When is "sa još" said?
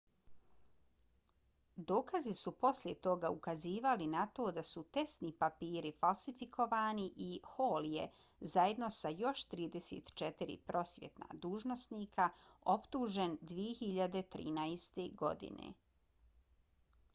8.99-9.45